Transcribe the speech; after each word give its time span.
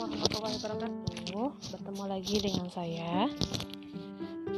warahmatullahi 0.00 0.56
wabarakatuh. 0.56 1.48
Bertemu 1.76 2.04
lagi 2.08 2.36
dengan 2.40 2.66
saya. 2.72 3.28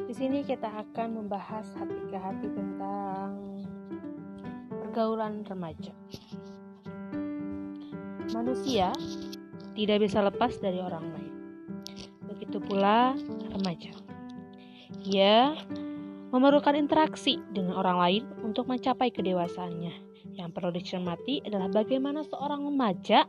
Di 0.07 0.15
sini 0.15 0.47
kita 0.47 0.71
akan 0.71 1.19
membahas 1.19 1.67
hati 1.75 1.99
ke 2.07 2.15
hati 2.15 2.47
tentang 2.47 3.43
pergaulan 4.71 5.43
remaja. 5.43 5.91
Manusia 8.31 8.95
tidak 9.75 10.07
bisa 10.07 10.23
lepas 10.23 10.63
dari 10.63 10.79
orang 10.79 11.11
lain. 11.11 11.35
Begitu 12.31 12.63
pula 12.63 13.19
remaja. 13.51 13.91
Ia 15.03 15.59
memerlukan 16.31 16.79
interaksi 16.79 17.43
dengan 17.51 17.83
orang 17.83 17.99
lain 17.99 18.23
untuk 18.47 18.71
mencapai 18.71 19.11
kedewasaannya 19.11 20.13
yang 20.39 20.49
perlu 20.55 20.73
dicermati 20.73 21.45
adalah 21.45 21.69
bagaimana 21.69 22.25
seorang 22.25 22.65
remaja 22.65 23.29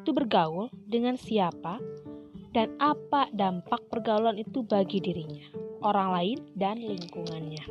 itu 0.00 0.16
bergaul 0.16 0.72
dengan 0.88 1.20
siapa 1.20 1.76
dan 2.56 2.72
apa 2.80 3.28
dampak 3.30 3.86
pergaulan 3.92 4.34
itu 4.40 4.64
bagi 4.66 4.98
dirinya, 4.98 5.44
orang 5.84 6.08
lain, 6.10 6.38
dan 6.58 6.80
lingkungannya. 6.80 7.62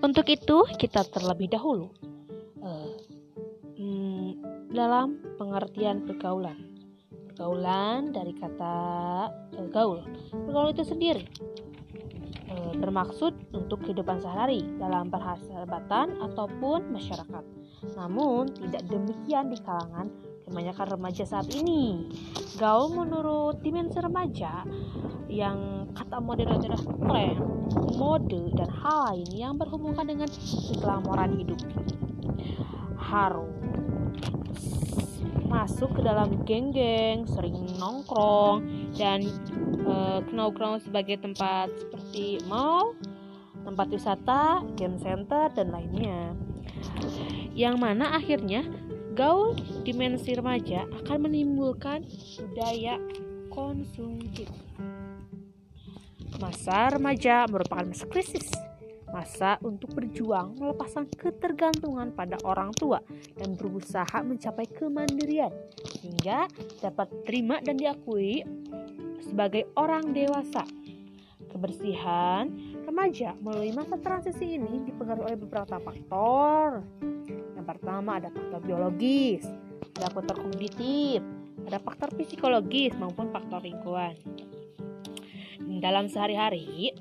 Untuk 0.00 0.26
itu, 0.30 0.64
kita 0.78 1.04
terlebih 1.10 1.52
dahulu 1.52 1.92
uh, 2.62 2.90
hmm, 3.76 4.28
dalam 4.72 5.20
pengertian 5.36 6.06
pergaulan. 6.08 6.56
Pergaulan 7.34 8.16
dari 8.16 8.32
kata 8.32 8.76
uh, 9.30 9.68
gaul. 9.68 10.00
Pergaulan 10.32 10.72
itu 10.72 10.86
sendiri 10.88 11.24
uh, 12.48 12.72
bermaksud 12.72 13.36
untuk 13.52 13.84
kehidupan 13.84 14.22
sehari 14.24 14.64
dalam 14.80 15.12
persahabatan 15.12 16.24
ataupun 16.24 16.88
masyarakat. 16.88 17.44
Namun, 17.94 18.48
tidak 18.56 18.82
demikian 18.88 19.52
di 19.52 19.60
kalangan 19.60 20.08
kebanyakan 20.46 20.86
remaja 20.96 21.26
saat 21.26 21.50
ini. 21.50 22.06
Gaul 22.56 22.94
menurut 22.94 23.60
dimensi 23.60 23.98
remaja 23.98 24.62
yang 25.26 25.90
kata 25.92 26.22
modern 26.22 26.62
adalah 26.62 26.80
tren, 26.80 27.36
mode, 27.98 28.54
dan 28.54 28.70
hal 28.70 28.98
lain 29.10 29.28
yang 29.34 29.54
berhubungan 29.58 30.06
dengan 30.06 30.30
keglamoran 30.30 31.34
hidup. 31.34 31.60
Harus 32.94 33.50
masuk 35.46 35.98
ke 35.98 36.00
dalam 36.02 36.42
geng-geng, 36.42 37.26
sering 37.26 37.54
nongkrong, 37.78 38.66
dan 38.94 39.26
uh, 39.86 40.22
kenal-kenal 40.26 40.78
sebagai 40.82 41.22
tempat 41.22 41.70
seperti 41.74 42.42
mall, 42.50 42.94
tempat 43.62 43.86
wisata, 43.90 44.62
game 44.74 44.98
center, 44.98 45.50
dan 45.54 45.70
lainnya. 45.74 46.34
Yang 47.56 47.76
mana 47.78 48.14
akhirnya 48.14 48.66
gaul 49.16 49.56
dimensi 49.80 50.36
remaja 50.36 50.84
akan 51.02 51.24
menimbulkan 51.24 52.04
budaya 52.36 53.00
konsumtif. 53.48 54.52
Masa 56.36 56.92
remaja 56.92 57.48
merupakan 57.48 57.88
masa 57.88 58.04
krisis, 58.12 58.44
masa 59.08 59.56
untuk 59.64 59.96
berjuang 59.96 60.60
melepaskan 60.60 61.08
ketergantungan 61.16 62.12
pada 62.12 62.36
orang 62.44 62.76
tua 62.76 63.00
dan 63.40 63.56
berusaha 63.56 64.20
mencapai 64.20 64.68
kemandirian 64.68 65.48
sehingga 65.96 66.44
dapat 66.84 67.08
terima 67.24 67.56
dan 67.64 67.80
diakui 67.80 68.44
sebagai 69.24 69.64
orang 69.80 70.12
dewasa. 70.12 70.68
Kebersihan 71.48 72.52
remaja 72.84 73.32
melalui 73.40 73.72
masa 73.72 73.96
transisi 73.96 74.60
ini 74.60 74.84
dipengaruhi 74.84 75.32
oleh 75.32 75.40
beberapa 75.40 75.80
faktor. 75.80 76.84
Pertama 77.66 78.22
ada 78.22 78.30
faktor 78.30 78.62
biologis, 78.62 79.42
ada 79.98 80.06
faktor 80.14 80.38
kognitif, 80.38 81.18
ada 81.66 81.82
faktor 81.82 82.14
psikologis 82.14 82.94
maupun 82.94 83.34
faktor 83.34 83.66
lingkungan. 83.66 84.14
Dalam 85.82 86.06
sehari-hari, 86.06 86.94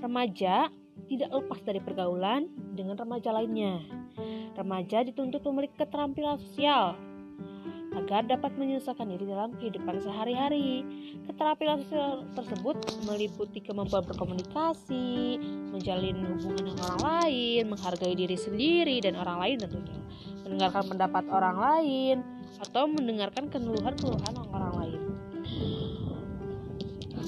remaja 0.00 0.72
tidak 1.12 1.30
lepas 1.30 1.60
dari 1.60 1.80
pergaulan 1.84 2.48
dengan 2.72 2.96
remaja 2.96 3.36
lainnya. 3.36 3.84
Remaja 4.56 5.04
dituntut 5.04 5.44
memiliki 5.44 5.76
keterampilan 5.76 6.40
sosial, 6.40 6.96
agar 7.98 8.22
dapat 8.24 8.54
menyelesaikan 8.54 9.10
diri 9.10 9.26
dalam 9.26 9.50
kehidupan 9.58 9.98
sehari-hari. 9.98 10.86
Keterampilan 11.26 11.82
sosial 11.84 12.24
tersebut 12.32 12.76
meliputi 13.04 13.58
kemampuan 13.60 14.06
berkomunikasi, 14.06 15.38
menjalin 15.74 16.16
hubungan 16.24 16.62
dengan 16.62 16.78
orang 16.88 17.02
lain, 17.02 17.62
menghargai 17.68 18.14
diri 18.14 18.38
sendiri 18.38 18.96
dan 19.02 19.18
orang 19.18 19.38
lain 19.42 19.56
tentunya, 19.60 19.98
mendengarkan 20.46 20.84
pendapat 20.88 21.24
orang 21.28 21.56
lain, 21.58 22.16
atau 22.58 22.84
mendengarkan 22.88 23.52
keluhan-keluhan 23.52 24.34
orang 24.50 24.74
lain. 24.78 25.00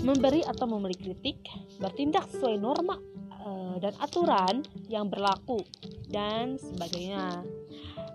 Memberi 0.00 0.40
atau 0.48 0.64
memberi 0.64 0.96
kritik, 0.96 1.44
bertindak 1.76 2.24
sesuai 2.32 2.56
norma 2.56 2.96
eh, 3.36 3.76
dan 3.84 3.92
aturan 4.00 4.64
yang 4.88 5.12
berlaku, 5.12 5.60
dan 6.08 6.56
sebagainya. 6.56 7.44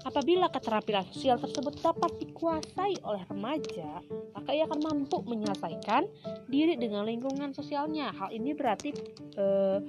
Apabila 0.05 0.53
keterampilan 0.53 1.01
sosial 1.09 1.41
tersebut 1.41 1.81
dapat 1.81 2.13
dikuasai 2.21 3.01
oleh 3.01 3.25
remaja, 3.25 4.05
maka 4.37 4.53
ia 4.53 4.69
akan 4.69 4.79
mampu 4.85 5.25
menyelesaikan 5.25 6.05
diri 6.45 6.77
dengan 6.77 7.09
lingkungan 7.09 7.57
sosialnya. 7.57 8.13
Hal 8.13 8.29
ini 8.29 8.53
berarti 8.53 8.93
uh, 9.41 9.81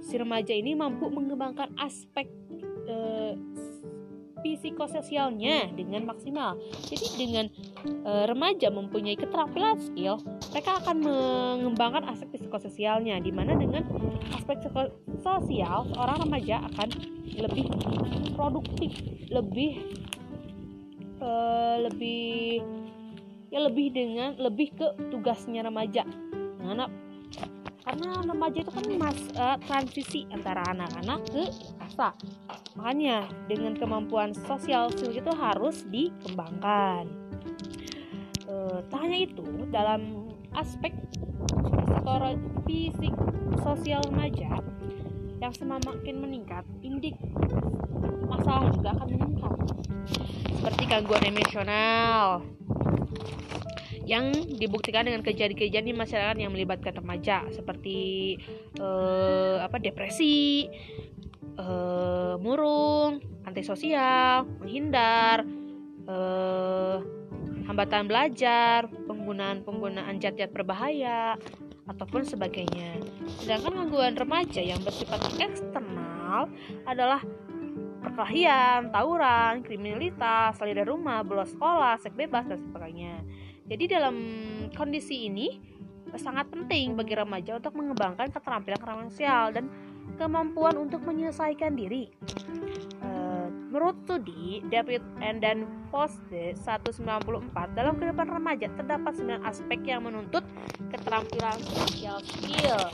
si 0.00 0.16
remaja 0.16 0.56
ini 0.56 0.72
mampu 0.72 1.12
mengembangkan 1.12 1.76
aspek 1.76 2.24
uh, 2.88 3.36
psikososialnya 4.40 5.76
dengan 5.76 6.08
maksimal. 6.08 6.56
Jadi 6.88 7.06
dengan 7.20 7.46
e, 7.84 8.12
remaja 8.24 8.72
mempunyai 8.72 9.16
keterampilan 9.16 9.76
skill, 9.80 10.20
mereka 10.52 10.80
akan 10.80 10.96
mengembangkan 11.04 12.08
aspek 12.08 12.40
psikososialnya 12.40 13.20
di 13.20 13.30
mana 13.30 13.52
dengan 13.56 13.84
aspek 14.32 14.64
sosial 15.20 15.84
seorang 15.92 16.18
remaja 16.24 16.64
akan 16.72 16.88
lebih 17.40 17.66
produktif, 18.36 18.92
lebih 19.32 19.72
e, 21.18 21.30
lebih 21.88 22.24
ya 23.50 23.60
lebih 23.66 23.86
dengan 23.90 24.36
lebih 24.38 24.72
ke 24.76 24.86
tugasnya 25.10 25.64
remaja. 25.64 26.04
Karena 26.60 26.86
karena 27.80 28.22
remaja 28.22 28.58
itu 28.62 28.70
kan 28.70 28.86
mas 29.00 29.18
uh, 29.34 29.56
transisi 29.66 30.28
antara 30.30 30.62
anak-anak 30.68 31.20
ke 31.32 31.42
dewasa 31.50 32.14
makanya 32.78 33.26
dengan 33.50 33.74
kemampuan 33.74 34.30
sosial 34.46 34.94
skill 34.94 35.10
itu 35.10 35.32
harus 35.34 35.82
dikembangkan 35.90 37.10
uh, 38.46 38.78
tak 38.86 39.00
hanya 39.02 39.18
itu 39.26 39.44
dalam 39.74 40.30
aspek 40.54 40.94
fisik 42.66 43.14
sosial 43.62 44.02
remaja 44.10 44.62
yang 45.38 45.52
semakin 45.54 46.16
meningkat 46.18 46.64
indik 46.82 47.14
masalah 48.26 48.70
juga 48.72 48.88
akan 48.94 49.06
meningkat 49.10 49.52
seperti 50.60 50.82
gangguan 50.86 51.24
emosional 51.24 52.44
yang 54.10 54.34
dibuktikan 54.34 55.06
dengan 55.06 55.22
kejadian-kejadian 55.22 55.86
di 55.86 55.94
masyarakat 55.94 56.36
yang 56.42 56.50
melibatkan 56.50 56.98
remaja 56.98 57.46
seperti 57.54 58.36
uh, 58.82 59.62
apa 59.62 59.78
depresi, 59.78 60.66
uh, 61.54 62.34
murung, 62.42 63.22
antisosial, 63.46 64.50
menghindar, 64.58 65.46
uh, 66.10 66.98
hambatan 67.70 68.10
belajar, 68.10 68.90
penggunaan-penggunaan 69.06 70.18
zat-zat 70.18 70.50
berbahaya 70.50 71.38
ataupun 71.86 72.26
sebagainya. 72.26 72.98
Sedangkan 73.38 73.86
gangguan 73.86 74.18
remaja 74.18 74.58
yang 74.58 74.82
bersifat 74.82 75.22
eksternal 75.38 75.89
adalah 76.86 77.20
perkelahian, 78.00 78.88
tawuran, 78.90 79.60
kriminalitas, 79.62 80.56
dari 80.56 80.82
rumah, 80.82 81.20
bolos 81.20 81.52
sekolah, 81.52 82.00
seks 82.00 82.16
bebas 82.16 82.48
dan 82.48 82.58
sebagainya. 82.58 83.20
Jadi 83.70 83.84
dalam 83.86 84.16
kondisi 84.74 85.30
ini 85.30 85.60
sangat 86.18 86.50
penting 86.50 86.98
bagi 86.98 87.14
remaja 87.14 87.62
untuk 87.62 87.78
mengembangkan 87.78 88.34
keterampilan 88.34 89.06
sosial 89.06 89.54
dan 89.54 89.70
kemampuan 90.18 90.74
untuk 90.74 91.06
menyelesaikan 91.06 91.78
diri. 91.78 92.10
Uh, 92.98 93.46
menurut 93.70 93.94
studi 94.02 94.58
David 94.66 95.06
and 95.22 95.38
dan 95.38 95.70
Foster 95.94 96.50
194 96.58 97.78
dalam 97.78 97.94
kehidupan 97.94 98.26
remaja 98.26 98.66
terdapat 98.74 99.12
9 99.14 99.46
aspek 99.46 99.78
yang 99.86 100.02
menuntut 100.02 100.42
keterampilan 100.90 101.58
sosial 101.62 102.18
skill. 102.26 102.90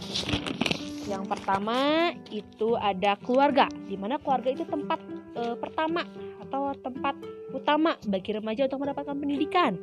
Yang 1.07 1.25
pertama 1.31 2.11
itu 2.35 2.75
ada 2.75 3.15
keluarga, 3.23 3.71
di 3.87 3.95
mana 3.95 4.19
keluarga 4.19 4.51
itu 4.51 4.67
tempat 4.67 4.99
e, 5.39 5.55
pertama 5.55 6.03
atau 6.43 6.75
tempat 6.79 7.15
utama 7.55 7.95
bagi 8.11 8.35
remaja 8.35 8.67
untuk 8.67 8.83
mendapatkan 8.83 9.15
pendidikan 9.15 9.79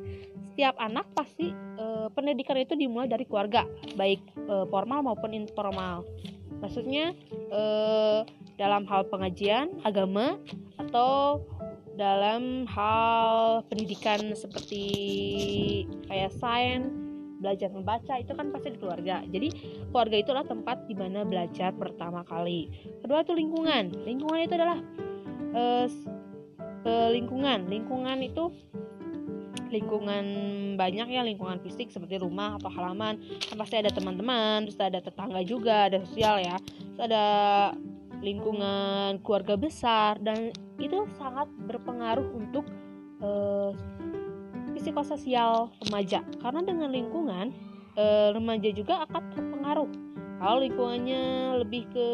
setiap 0.54 0.78
anak 0.78 1.10
pasti 1.18 1.50
e, 1.50 1.86
pendidikan 2.14 2.54
itu 2.62 2.78
dimulai 2.78 3.10
dari 3.10 3.26
keluarga, 3.26 3.66
baik 3.98 4.22
e, 4.38 4.70
formal 4.70 5.02
maupun 5.02 5.34
informal. 5.34 6.06
Maksudnya 6.62 7.18
e, 7.50 7.62
dalam 8.62 8.86
hal 8.86 9.10
pengajian 9.10 9.82
agama 9.82 10.38
atau 10.78 11.42
dalam 11.98 12.70
hal 12.70 13.66
pendidikan 13.66 14.38
seperti 14.38 14.86
kayak 16.06 16.30
sains 16.38 17.03
belajar 17.44 17.68
membaca 17.68 18.16
itu 18.16 18.32
kan 18.32 18.48
pasti 18.56 18.72
di 18.72 18.80
keluarga. 18.80 19.20
Jadi 19.28 19.48
keluarga 19.92 20.16
itu 20.16 20.30
adalah 20.32 20.48
tempat 20.48 20.88
di 20.88 20.96
mana 20.96 21.28
belajar 21.28 21.76
pertama 21.76 22.24
kali. 22.24 22.72
Kedua 23.04 23.28
itu 23.28 23.36
lingkungan. 23.36 23.92
Lingkungan 24.08 24.40
itu 24.48 24.54
adalah 24.56 24.80
uh, 25.52 25.88
uh, 26.88 27.10
lingkungan. 27.12 27.68
Lingkungan 27.68 28.18
itu 28.24 28.48
lingkungan 29.74 30.26
banyak 30.78 31.10
ya 31.10 31.26
lingkungan 31.26 31.58
fisik 31.60 31.92
seperti 31.92 32.24
rumah 32.24 32.56
atau 32.56 32.72
halaman. 32.72 33.20
Kan 33.44 33.60
pasti 33.60 33.76
ada 33.84 33.92
teman-teman 33.92 34.64
terus 34.64 34.80
ada 34.80 35.04
tetangga 35.04 35.44
juga 35.44 35.92
ada 35.92 36.00
sosial 36.08 36.40
ya. 36.40 36.56
Terus 36.64 37.02
ada 37.12 37.26
lingkungan 38.24 39.20
keluarga 39.20 39.60
besar 39.60 40.16
dan 40.24 40.56
itu 40.80 41.04
sangat 41.20 41.52
berpengaruh 41.68 42.32
untuk 42.32 42.64
uh, 43.20 43.76
psikososial 44.84 45.72
remaja. 45.88 46.20
Karena 46.44 46.62
dengan 46.62 46.92
lingkungan 46.92 47.56
uh, 47.96 48.36
remaja 48.36 48.70
juga 48.76 49.08
akan 49.08 49.22
terpengaruh. 49.32 49.90
Kalau 50.44 50.60
lingkungannya 50.60 51.24
lebih 51.64 51.88
ke 51.96 52.08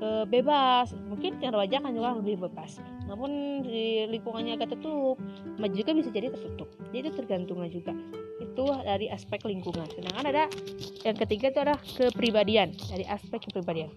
uh, 0.00 0.24
bebas 0.24 0.96
mungkin 1.06 1.36
yang 1.44 1.52
remaja 1.52 1.84
kan 1.84 1.92
juga 1.92 2.16
lebih 2.16 2.48
bebas. 2.48 2.80
Namun 3.04 3.62
di 3.64 4.08
lingkungannya 4.08 4.56
agak 4.56 4.72
tertutup 4.76 5.20
maju 5.60 5.74
juga 5.76 5.92
bisa 5.92 6.08
jadi 6.08 6.32
tertutup. 6.32 6.68
Jadi 6.88 6.96
itu 7.04 7.10
tergantung 7.12 7.60
juga. 7.68 7.92
Itu 8.40 8.64
dari 8.84 9.12
aspek 9.12 9.44
lingkungan. 9.44 9.84
Sedangkan 9.92 10.24
ada 10.24 10.44
yang 11.04 11.16
ketiga 11.20 11.52
itu 11.52 11.58
adalah 11.60 11.80
kepribadian. 11.84 12.72
Dari 12.88 13.04
aspek 13.04 13.52
kepribadian. 13.52 13.92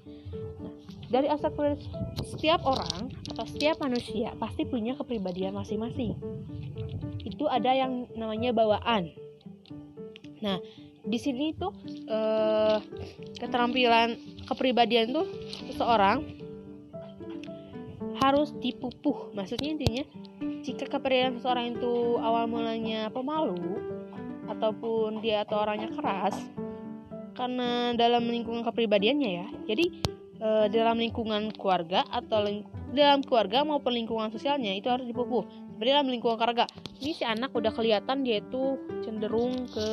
Nah, 0.59 0.73
dari 1.07 1.27
aspek 1.31 1.79
setiap 2.27 2.63
orang 2.67 3.11
atau 3.31 3.45
setiap 3.47 3.79
manusia 3.79 4.35
pasti 4.39 4.67
punya 4.67 4.95
kepribadian 4.99 5.55
masing-masing 5.55 6.15
itu 7.41 7.49
ada 7.49 7.73
yang 7.73 8.05
namanya 8.13 8.53
bawaan. 8.53 9.09
Nah 10.45 10.61
di 11.01 11.17
sini 11.17 11.57
tuh 11.57 11.73
eh, 12.05 12.77
keterampilan 13.41 14.13
kepribadian 14.45 15.09
tuh 15.09 15.25
seseorang 15.73 16.21
harus 18.21 18.53
dipupuh. 18.61 19.33
Maksudnya 19.33 19.73
intinya 19.73 20.05
jika 20.61 20.85
kepribadian 20.85 21.41
seseorang 21.41 21.81
itu 21.81 22.21
awal 22.21 22.45
mulanya 22.45 23.09
pemalu 23.09 23.57
ataupun 24.45 25.25
dia 25.25 25.41
atau 25.41 25.65
orangnya 25.65 25.89
keras 25.97 26.37
karena 27.33 27.97
dalam 27.97 28.29
lingkungan 28.29 28.61
kepribadiannya 28.61 29.29
ya. 29.33 29.47
Jadi 29.65 29.85
e, 30.37 30.49
dalam 30.69 31.01
lingkungan 31.01 31.49
keluarga 31.57 32.05
atau 32.13 32.45
ling 32.45 32.61
dalam 32.93 33.25
keluarga 33.25 33.65
maupun 33.65 33.97
lingkungan 33.97 34.29
sosialnya 34.29 34.77
itu 34.77 34.85
harus 34.93 35.09
dipupuh 35.09 35.70
seperti 35.81 35.97
dalam 35.97 36.13
lingkungan 36.13 36.37
keluarga 36.37 36.69
ini 37.01 37.09
si 37.17 37.25
anak 37.25 37.57
udah 37.57 37.73
kelihatan 37.73 38.21
dia 38.21 38.37
itu 38.37 38.77
cenderung 39.01 39.65
ke 39.65 39.89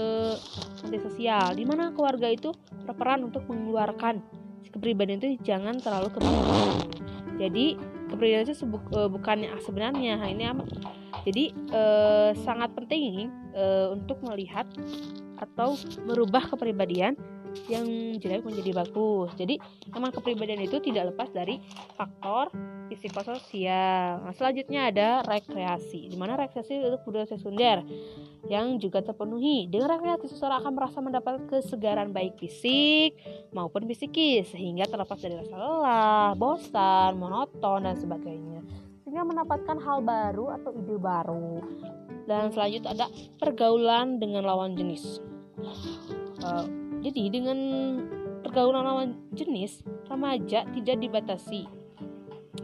anti 0.85 1.01
sosial. 1.01 1.57
Di 1.57 1.65
mana 1.65 1.97
keluarga 1.97 2.29
itu 2.29 2.53
berperan 2.85 3.25
untuk 3.25 3.49
mengeluarkan 3.49 4.21
kepribadian 4.69 5.17
itu 5.17 5.41
jangan 5.41 5.81
terlalu 5.81 6.13
ke 6.13 6.21
jadi 7.41 7.81
kepribadian 8.13 8.45
itu 8.45 8.69
uh, 8.69 9.09
bukannya 9.09 9.49
sebenarnya 9.65 10.21
ini 10.29 10.45
amat. 10.53 10.69
Jadi 11.25 11.57
uh, 11.73 12.37
sangat 12.37 12.77
penting 12.77 13.33
uh, 13.57 13.89
untuk 13.97 14.21
melihat 14.29 14.69
atau 15.41 15.73
merubah 16.05 16.53
kepribadian 16.53 17.17
yang 17.73 17.89
jelek 18.21 18.45
menjadi 18.45 18.77
bagus. 18.77 19.33
Jadi 19.41 19.57
memang 19.89 20.13
kepribadian 20.13 20.61
itu 20.61 20.85
tidak 20.85 21.17
lepas 21.17 21.33
dari 21.33 21.57
faktor 21.97 22.53
psikososial 22.97 24.25
nah, 24.25 24.33
selanjutnya 24.33 24.89
ada 24.89 25.09
rekreasi 25.27 26.09
di 26.09 26.17
mana 26.17 26.39
rekreasi 26.39 26.81
itu 26.81 26.99
budaya 27.05 27.29
sekunder 27.29 27.85
yang 28.47 28.79
juga 28.79 29.03
terpenuhi. 29.03 29.67
Dengan 29.67 29.99
rekreasi 29.99 30.31
seseorang 30.31 30.63
akan 30.63 30.73
merasa 30.79 30.99
mendapat 31.03 31.43
kesegaran 31.51 32.15
baik 32.15 32.39
fisik 32.39 33.19
maupun 33.51 33.85
psikis 33.91 34.55
sehingga 34.55 34.87
terlepas 34.87 35.19
dari 35.19 35.35
rasa 35.35 35.55
lelah 35.59 36.33
bosan 36.39 37.19
monoton 37.19 37.85
dan 37.85 37.99
sebagainya. 37.99 38.63
Sehingga 39.03 39.27
mendapatkan 39.27 39.77
hal 39.83 40.05
baru 40.05 40.55
atau 40.55 40.71
ide 40.77 40.97
baru. 40.97 41.65
Dan 42.29 42.53
selanjutnya 42.53 42.93
ada 42.93 43.07
pergaulan 43.41 44.21
dengan 44.21 44.45
lawan 44.45 44.77
jenis. 44.77 45.21
Uh, 46.45 46.65
jadi 47.01 47.33
dengan 47.33 47.59
pergaulan 48.45 48.85
lawan 48.85 49.11
jenis, 49.33 49.81
remaja 50.13 50.69
tidak 50.77 50.97
dibatasi. 51.01 51.67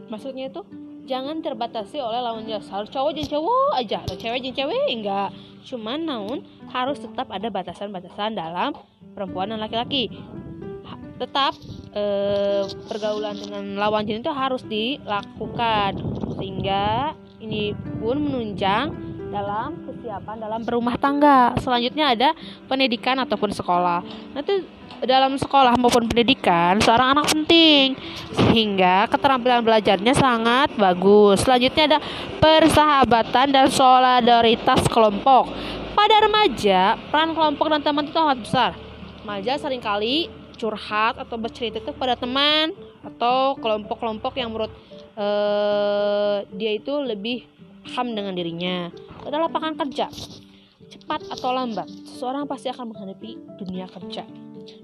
Maksudnya 0.09 0.53
itu 0.53 0.61
jangan 1.05 1.41
terbatasi 1.41 2.01
oleh 2.01 2.19
lawan 2.21 2.45
jenis. 2.45 2.69
Harus 2.69 2.89
cowok 2.89 3.11
dan 3.17 3.25
cowok 3.29 3.71
aja, 3.77 3.97
atau 4.05 4.17
cewek 4.17 4.39
dan 4.41 4.53
cewek 4.53 4.85
enggak. 4.89 5.29
Cuman 5.65 5.99
namun 6.05 6.37
harus 6.69 7.01
tetap 7.01 7.29
ada 7.33 7.49
batasan-batasan 7.49 8.37
dalam 8.37 8.73
perempuan 9.17 9.49
dan 9.53 9.61
laki-laki. 9.61 10.13
Tetap 11.15 11.55
eh, 11.95 12.67
pergaulan 12.91 13.39
dengan 13.39 13.79
lawan 13.79 14.03
jenis 14.03 14.27
itu 14.27 14.33
harus 14.35 14.61
dilakukan 14.67 15.95
sehingga 16.35 17.15
ini 17.39 17.71
pun 18.03 18.19
menunjang 18.19 19.14
dalam 19.35 19.69
kesiapan 19.83 20.35
dalam 20.39 20.61
berumah 20.63 20.95
tangga. 20.95 21.51
Selanjutnya 21.59 22.15
ada 22.15 22.29
pendidikan 22.71 23.19
ataupun 23.19 23.51
sekolah. 23.51 23.99
Nanti 24.31 24.63
dalam 25.03 25.35
sekolah 25.35 25.75
maupun 25.75 26.07
pendidikan 26.07 26.79
seorang 26.79 27.19
anak 27.19 27.27
penting 27.27 27.99
sehingga 28.31 29.11
keterampilan 29.11 29.59
belajarnya 29.59 30.15
sangat 30.15 30.71
bagus. 30.79 31.43
Selanjutnya 31.43 31.83
ada 31.95 31.99
persahabatan 32.39 33.51
dan 33.51 33.67
solidaritas 33.67 34.87
kelompok. 34.87 35.51
Pada 35.91 36.15
remaja, 36.23 36.95
peran 37.11 37.35
kelompok 37.35 37.67
dan 37.71 37.81
teman 37.83 38.07
itu 38.07 38.15
sangat 38.15 38.37
besar. 38.39 38.71
Remaja 39.23 39.59
sering 39.59 39.83
kali 39.83 40.31
curhat 40.55 41.19
atau 41.19 41.35
bercerita 41.35 41.83
itu 41.83 41.91
pada 41.91 42.15
teman 42.15 42.71
atau 43.03 43.59
kelompok-kelompok 43.59 44.39
yang 44.39 44.47
menurut 44.55 44.71
uh, 45.19 46.47
dia 46.55 46.71
itu 46.79 46.93
lebih 47.03 47.43
paham 47.85 48.15
dengan 48.15 48.33
dirinya 48.33 48.89
adalah 49.25 49.49
lapangan 49.49 49.73
kerja. 49.85 50.07
Cepat 50.85 51.27
atau 51.33 51.49
lambat, 51.49 51.89
seseorang 51.89 52.45
pasti 52.45 52.69
akan 52.69 52.93
menghadapi 52.93 53.57
dunia 53.57 53.89
kerja. 53.89 54.23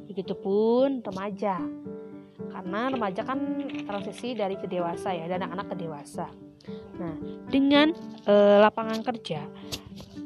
Begitupun 0.09 1.05
remaja. 1.05 1.61
Karena 2.51 2.89
remaja 2.89 3.21
kan 3.21 3.37
transisi 3.85 4.33
dari 4.33 4.57
ke 4.57 4.65
dewasa 4.65 5.13
ya, 5.13 5.29
dan 5.29 5.45
anak-anak 5.45 5.67
ke 5.71 5.75
dewasa. 5.77 6.27
Nah, 6.97 7.15
dengan 7.49 7.93
e, 8.25 8.33
lapangan 8.61 9.01
kerja, 9.05 9.45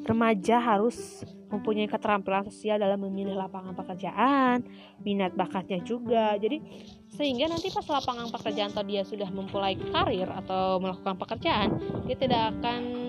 remaja 0.08 0.58
harus 0.64 1.24
mempunyai 1.52 1.88
keterampilan 1.88 2.44
sosial 2.50 2.82
dalam 2.82 3.00
memilih 3.08 3.38
lapangan 3.38 3.78
pekerjaan, 3.78 4.66
minat 5.06 5.32
bakatnya 5.38 5.80
juga. 5.86 6.36
Jadi 6.36 6.60
sehingga 7.16 7.48
nanti 7.48 7.72
pas 7.72 7.86
lapangan 7.88 8.28
pekerjaan 8.34 8.76
atau 8.76 8.84
dia 8.84 9.08
sudah 9.08 9.30
memulai 9.32 9.80
karir 9.80 10.28
atau 10.28 10.82
melakukan 10.84 11.16
pekerjaan, 11.16 11.70
dia 12.10 12.18
tidak 12.20 12.42
akan 12.60 13.05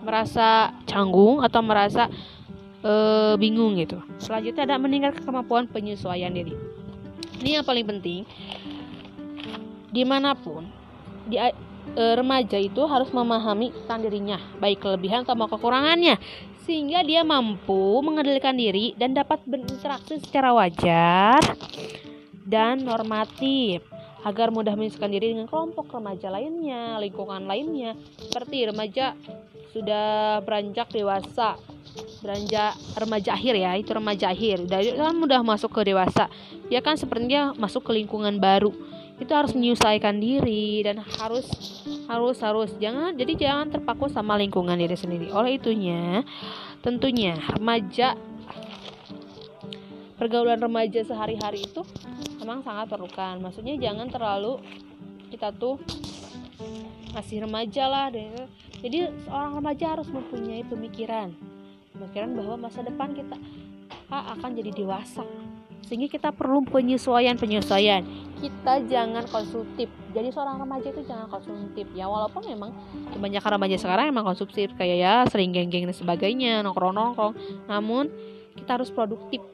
merasa 0.00 0.74
canggung 0.88 1.44
atau 1.44 1.60
merasa 1.60 2.08
uh, 2.84 3.34
bingung 3.36 3.76
gitu. 3.76 4.00
Selanjutnya 4.20 4.66
ada 4.68 4.76
meningkatkan 4.80 5.24
kemampuan 5.24 5.64
penyesuaian 5.68 6.32
diri. 6.32 6.56
Ini 7.40 7.60
yang 7.60 7.66
paling 7.66 7.86
penting. 7.88 8.28
Di 9.90 10.02
mana 10.06 10.36
pun 10.38 10.70
di 11.26 11.36
uh, 11.38 11.50
remaja 12.14 12.56
itu 12.56 12.82
harus 12.86 13.10
memahami 13.10 13.74
tentang 13.74 14.06
dirinya, 14.06 14.38
baik 14.62 14.82
kelebihan 14.82 15.26
atau 15.26 15.34
kekurangannya, 15.48 16.16
sehingga 16.64 17.02
dia 17.02 17.26
mampu 17.26 17.98
mengendalikan 18.04 18.54
diri 18.54 18.94
dan 18.94 19.16
dapat 19.16 19.42
berinteraksi 19.48 20.22
secara 20.22 20.54
wajar 20.54 21.42
dan 22.46 22.82
normatif 22.82 23.82
agar 24.20 24.52
mudah 24.52 24.76
menyesuaikan 24.76 25.10
diri 25.10 25.32
dengan 25.32 25.48
kelompok 25.48 25.88
remaja 25.96 26.28
lainnya, 26.28 27.00
lingkungan 27.00 27.48
lainnya, 27.48 27.96
seperti 28.20 28.68
remaja 28.68 29.16
sudah 29.70 30.40
beranjak 30.42 30.90
dewasa. 30.90 31.58
Beranjak 32.22 32.76
remaja 32.94 33.34
akhir 33.34 33.54
ya 33.56 33.72
itu 33.74 33.90
remaja 33.90 34.30
akhir. 34.30 34.68
Dari 34.68 34.94
kan 34.94 35.16
mudah 35.16 35.40
masuk 35.42 35.74
ke 35.74 35.90
dewasa. 35.90 36.30
Dia 36.70 36.84
kan 36.84 36.94
sepertinya 36.94 37.56
masuk 37.56 37.90
ke 37.90 37.92
lingkungan 37.96 38.38
baru. 38.38 38.70
Itu 39.20 39.36
harus 39.36 39.52
menyesuaikan 39.52 40.16
diri 40.16 40.80
dan 40.86 41.02
harus 41.02 41.48
harus 42.06 42.36
harus. 42.40 42.70
Jangan 42.78 43.16
jadi 43.16 43.32
jangan 43.36 43.66
terpaku 43.74 44.08
sama 44.08 44.38
lingkungan 44.38 44.78
diri 44.78 44.96
sendiri. 44.96 45.28
Oleh 45.34 45.58
itunya 45.58 46.22
tentunya 46.80 47.36
remaja 47.58 48.16
pergaulan 50.20 50.60
remaja 50.60 51.00
sehari-hari 51.00 51.64
itu 51.64 51.80
memang 52.40 52.60
sangat 52.60 52.92
perlukan. 52.92 53.40
Maksudnya 53.40 53.80
jangan 53.80 54.08
terlalu 54.12 54.60
kita 55.32 55.52
tuh 55.56 55.80
masih 57.12 57.42
remaja 57.44 57.84
lah 57.90 58.08
jadi 58.80 59.12
seorang 59.28 59.60
remaja 59.60 59.84
harus 59.92 60.08
mempunyai 60.08 60.64
pemikiran. 60.64 61.36
Pemikiran 61.92 62.32
bahwa 62.32 62.68
masa 62.68 62.80
depan 62.80 63.12
kita 63.12 63.36
akan 64.08 64.50
jadi 64.56 64.72
dewasa. 64.72 65.24
Sehingga 65.84 66.08
kita 66.08 66.32
perlu 66.32 66.64
penyesuaian 66.64 67.36
penyesuaian. 67.36 68.00
Kita 68.40 68.80
jangan 68.88 69.28
konsumtif. 69.28 69.92
Jadi 70.16 70.32
seorang 70.32 70.56
remaja 70.64 70.88
itu 70.88 71.04
jangan 71.04 71.28
konsumtif. 71.28 71.84
Ya 71.92 72.08
walaupun 72.08 72.40
memang 72.48 72.72
kebanyakan 73.12 73.60
remaja 73.60 73.76
sekarang 73.76 74.08
emang 74.08 74.24
konsumtif. 74.24 74.72
Kayak 74.80 74.96
ya 74.96 75.14
sering 75.28 75.52
geng-geng 75.52 75.84
dan 75.84 75.96
sebagainya 75.96 76.64
nongkrong-nongkrong. 76.64 77.36
Namun 77.68 78.08
kita 78.56 78.80
harus 78.80 78.88
produktif 78.88 79.44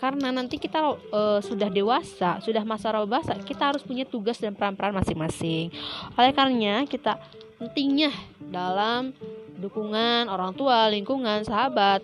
karena 0.00 0.32
nanti 0.32 0.56
kita 0.56 0.96
uh, 0.96 1.44
sudah 1.44 1.68
dewasa, 1.68 2.40
sudah 2.40 2.64
masa 2.64 2.88
dewasa, 2.96 3.36
kita 3.44 3.68
harus 3.68 3.84
punya 3.84 4.08
tugas 4.08 4.40
dan 4.40 4.56
peran-peran 4.56 4.96
masing-masing. 4.96 5.68
Oleh 6.16 6.32
karenanya, 6.32 6.88
kita 6.88 7.20
pentingnya 7.60 8.08
dalam 8.40 9.12
dukungan 9.60 10.32
orang 10.32 10.56
tua, 10.56 10.88
lingkungan, 10.88 11.44
sahabat, 11.44 12.00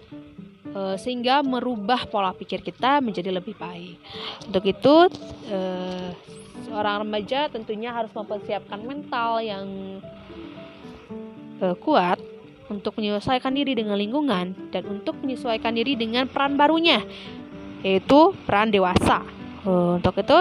uh, 0.77 1.01
sehingga 1.01 1.41
merubah 1.41 2.05
pola 2.05 2.37
pikir 2.37 2.61
kita 2.61 3.01
menjadi 3.01 3.33
lebih 3.33 3.57
baik. 3.57 3.97
Untuk 4.45 4.65
itu, 4.69 4.97
uh, 5.49 6.13
seorang 6.69 7.01
remaja 7.01 7.49
tentunya 7.49 7.97
harus 7.97 8.13
mempersiapkan 8.13 8.85
mental 8.85 9.41
yang 9.41 9.65
kuat 11.81 12.21
untuk 12.69 13.01
menyesuaikan 13.01 13.49
diri 13.57 13.73
dengan 13.73 13.97
lingkungan 13.97 14.53
dan 14.69 14.85
untuk 14.85 15.17
menyesuaikan 15.25 15.73
diri 15.73 15.97
dengan 15.97 16.29
peran 16.29 16.61
barunya 16.61 17.01
yaitu 17.87 18.35
peran 18.43 18.75
dewasa. 18.75 19.23
Uh, 19.63 20.03
untuk 20.03 20.19
itu, 20.19 20.39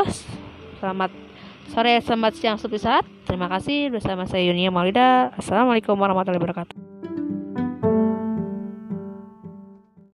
selamat 0.82 1.14
sore, 1.70 2.02
selamat 2.02 2.34
siang, 2.34 2.58
selamat 2.58 2.82
saat. 2.82 3.06
Terima 3.30 3.46
kasih 3.46 3.94
bersama 3.94 4.26
saya 4.26 4.50
Yunia 4.50 4.74
Maulida. 4.74 5.30
Assalamualaikum 5.38 5.94
warahmatullahi 5.94 6.42
wabarakatuh. 6.42 6.85